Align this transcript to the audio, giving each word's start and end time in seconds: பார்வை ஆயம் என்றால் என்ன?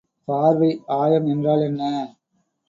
பார்வை 0.27 0.69
ஆயம் 0.95 1.27
என்றால் 1.27 1.61
என்ன? 1.61 1.83